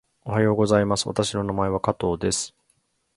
[0.23, 1.05] おはようございます。
[1.07, 2.55] 私の名前は加藤です。